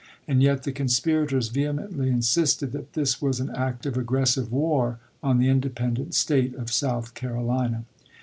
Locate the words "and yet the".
0.27-0.71